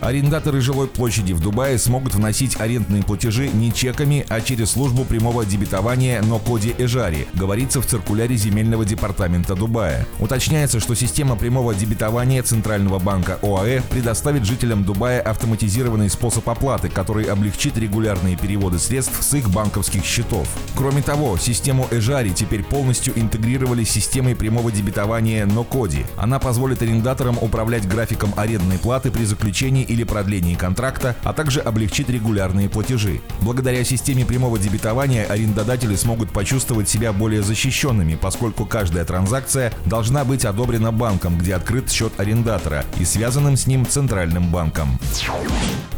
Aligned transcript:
Арендаторы 0.00 0.62
жилой 0.62 0.88
площади 0.88 1.34
в 1.34 1.40
Дубае 1.40 1.78
смогут 1.78 2.14
вносить 2.14 2.58
арендные 2.58 3.02
платежи 3.02 3.48
не 3.48 3.72
чеками, 3.72 4.24
а 4.28 4.40
через 4.40 4.70
службу 4.70 5.04
прямого 5.04 5.44
дебетования 5.44 6.22
но 6.22 6.38
коде 6.38 6.74
Эжари, 6.78 7.26
говорится 7.34 7.82
в 7.82 7.86
циркуляре 7.86 8.34
земельного 8.34 8.86
департамента 8.86 9.54
Дубая. 9.54 10.06
Уточняется, 10.18 10.80
что 10.80 10.94
система 10.94 11.36
прямого 11.36 11.74
дебетования 11.74 12.42
Центрального 12.42 12.98
банка 12.98 13.38
ОАЭ 13.42 13.82
предоставит 13.90 14.46
жителям 14.46 14.84
Дубая 14.84 15.20
автоматизированный 15.20 16.08
способ 16.08 16.48
оплаты, 16.48 16.88
который 16.88 17.24
облегчит 17.24 17.76
регулярные 17.76 18.36
переводы 18.36 18.78
средств 18.78 19.22
с 19.22 19.34
их 19.34 19.50
банковских 19.50 20.04
счетов. 20.04 20.48
Кроме 20.76 21.02
того, 21.02 21.36
систему 21.36 21.86
Эжари 21.90 22.30
теперь 22.30 22.64
полностью 22.64 23.18
интегрировали 23.18 23.84
с 23.84 23.90
системой 23.90 24.34
прямого 24.34 24.72
дебетования 24.72 25.44
но 25.44 25.62
коди. 25.62 26.06
Она 26.16 26.38
позволит 26.38 26.80
арендаторам 26.80 27.36
управлять 27.40 27.86
графиком 27.86 28.32
арендной 28.36 28.78
платы 28.78 29.10
при 29.10 29.24
заключении 29.24 29.89
или 29.90 30.04
продлении 30.04 30.54
контракта, 30.54 31.16
а 31.24 31.32
также 31.32 31.60
облегчит 31.60 32.08
регулярные 32.08 32.68
платежи. 32.68 33.20
Благодаря 33.42 33.84
системе 33.84 34.24
прямого 34.24 34.58
дебетования 34.58 35.24
арендодатели 35.24 35.96
смогут 35.96 36.30
почувствовать 36.30 36.88
себя 36.88 37.12
более 37.12 37.42
защищенными, 37.42 38.14
поскольку 38.14 38.64
каждая 38.64 39.04
транзакция 39.04 39.72
должна 39.86 40.24
быть 40.24 40.44
одобрена 40.44 40.92
банком, 40.92 41.38
где 41.38 41.54
открыт 41.54 41.90
счет 41.90 42.12
арендатора, 42.18 42.84
и 42.98 43.04
связанным 43.04 43.56
с 43.56 43.66
ним 43.66 43.86
центральным 43.86 44.50
банком. 44.50 44.98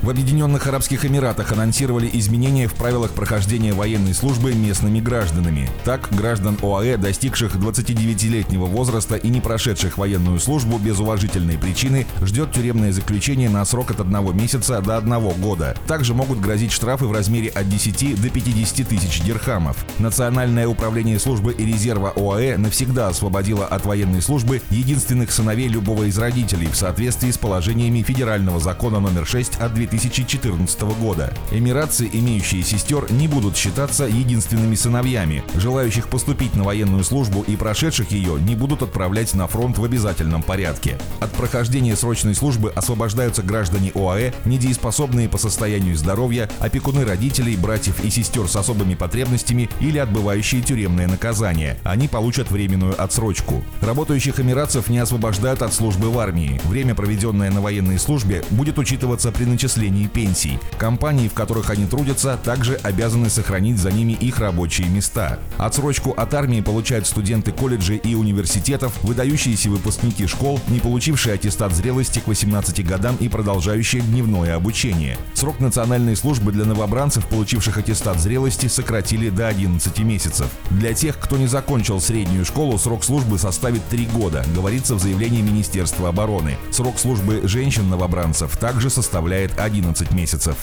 В 0.03 0.11
Объединенных 0.11 0.67
Арабских 0.67 1.05
Эмиратах 1.05 1.53
анонсировали 1.53 2.11
изменения 2.13 2.67
в 2.67 2.75
правилах 2.75 3.13
прохождения 3.13 3.73
военной 3.73 4.15
службы 4.15 4.53
местными 4.53 4.99
гражданами. 5.01 5.71
Так, 5.85 6.09
граждан 6.11 6.59
ОАЭ, 6.61 6.97
достигших 6.97 7.55
29-летнего 7.55 8.65
возраста 8.67 9.15
и 9.15 9.29
не 9.29 9.41
прошедших 9.41 9.99
военную 9.99 10.41
службу 10.41 10.79
без 10.79 10.99
уважительной 10.99 11.57
причины, 11.57 12.07
ждет 12.21 12.53
тюремное 12.53 12.93
заключение 12.93 13.49
на 13.49 13.65
срок 13.65 13.82
от 13.91 14.01
одного 14.01 14.33
месяца 14.33 14.81
до 14.81 14.97
одного 14.97 15.31
года. 15.33 15.77
Также 15.87 16.15
могут 16.15 16.41
грозить 16.41 16.73
штрафы 16.73 17.07
в 17.07 17.13
размере 17.13 17.49
от 17.49 17.69
10 17.69 18.21
до 18.21 18.31
50 18.31 18.89
тысяч 18.89 19.21
дирхамов. 19.23 19.85
Национальное 19.99 20.69
управление 20.69 21.19
службы 21.19 21.53
и 21.53 21.65
резерва 21.65 22.13
ОАЭ 22.17 22.57
навсегда 22.57 23.09
освободило 23.09 23.67
от 23.67 23.85
военной 23.85 24.23
службы 24.23 24.63
единственных 24.71 25.33
сыновей 25.33 25.69
любого 25.69 26.05
из 26.05 26.19
родителей 26.19 26.69
в 26.69 26.77
соответствии 26.77 27.31
с 27.31 27.39
положениями 27.39 28.03
федерального 28.03 28.61
закона 28.61 29.01
номер 29.01 29.27
6 29.27 29.57
от 29.57 29.75
2014 29.75 30.83
года. 31.01 31.33
Эмиратцы, 31.51 32.09
имеющие 32.13 32.63
сестер, 32.63 33.11
не 33.11 33.29
будут 33.29 33.57
считаться 33.57 34.05
единственными 34.05 34.75
сыновьями. 34.75 35.43
Желающих 35.55 36.09
поступить 36.09 36.55
на 36.55 36.65
военную 36.65 37.05
службу 37.05 37.43
и 37.47 37.57
прошедших 37.57 38.11
ее 38.11 38.41
не 38.41 38.55
будут 38.55 38.83
отправлять 38.83 39.35
на 39.35 39.47
фронт 39.47 39.79
в 39.79 39.85
обязательном 39.85 40.43
порядке. 40.43 40.99
От 41.21 41.33
прохождения 41.33 41.97
срочной 41.97 42.35
службы 42.35 42.71
освобождаются 42.71 43.43
граждане 43.43 43.72
граждане 43.73 43.93
ОАЭ, 43.95 44.33
недееспособные 44.45 45.29
по 45.29 45.39
состоянию 45.39 45.97
здоровья, 45.97 46.49
опекуны 46.61 47.05
родителей, 47.05 47.57
братьев 47.57 48.05
и 48.05 48.11
сестер 48.11 48.47
с 48.49 48.57
особыми 48.57 48.95
потребностями 48.95 49.69
или 49.81 49.99
отбывающие 49.99 50.61
тюремное 50.61 51.09
наказание. 51.09 51.79
Они 51.85 52.09
получат 52.09 52.51
временную 52.51 53.01
отсрочку. 53.03 53.65
Работающих 53.81 54.39
эмиратцев 54.41 54.89
не 54.89 54.99
освобождают 54.99 55.63
от 55.63 55.73
службы 55.73 56.11
в 56.11 56.19
армии. 56.19 56.61
Время, 56.65 56.95
проведенное 56.95 57.51
на 57.51 57.61
военной 57.61 57.99
службе, 57.99 58.45
будет 58.51 58.79
учитываться 58.79 59.33
при 59.33 59.45
начислении 59.45 60.07
пенсий. 60.07 60.59
Компании, 60.79 61.29
в 61.29 61.35
которых 61.35 61.71
они 61.71 61.87
трудятся, 61.87 62.39
также 62.43 62.75
обязаны 62.75 63.31
сохранить 63.31 63.79
за 63.79 63.91
ними 63.91 64.13
их 64.13 64.39
рабочие 64.39 64.89
места. 64.89 65.39
Отсрочку 65.57 66.11
от 66.11 66.35
армии 66.35 66.61
получают 66.61 67.07
студенты 67.07 67.53
колледжей 67.53 67.97
и 67.97 68.15
университетов, 68.15 68.93
выдающиеся 69.03 69.71
выпускники 69.71 70.27
школ, 70.27 70.61
не 70.69 70.81
получившие 70.81 71.35
аттестат 71.35 71.73
зрелости 71.75 72.19
к 72.19 72.27
18 72.27 72.87
годам 72.87 73.17
и 73.21 73.29
продолжающие 73.29 73.62
продолжающее 73.63 74.03
дневное 74.03 74.57
обучение. 74.57 75.17
Срок 75.35 75.61
национальной 75.61 76.17
службы 76.17 76.51
для 76.51 76.65
новобранцев, 76.65 77.25
получивших 77.29 77.79
аттестат 77.79 78.19
зрелости, 78.19 78.67
сократили 78.67 79.31
до 79.31 79.47
11 79.47 80.01
месяцев. 80.01 80.49
Для 80.71 80.95
тех, 80.95 81.17
кто 81.21 81.37
не 81.37 81.47
закончил 81.47 82.01
среднюю 82.01 82.45
школу, 82.45 82.77
срок 82.77 83.05
службы 83.05 83.39
составит 83.39 83.85
3 83.89 84.07
года, 84.07 84.45
говорится 84.53 84.97
в 84.97 84.99
заявлении 84.99 85.43
Министерства 85.43 86.09
обороны. 86.09 86.59
Срок 86.73 86.99
службы 86.99 87.43
женщин-новобранцев 87.45 88.57
также 88.57 88.91
составляет 88.91 89.57
11 89.57 90.11
месяцев. 90.11 90.57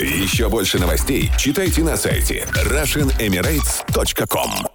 Еще 0.00 0.48
больше 0.48 0.80
новостей 0.80 1.30
читайте 1.38 1.84
на 1.84 1.96
сайте 1.96 2.48
RussianEmirates.com 2.52 4.73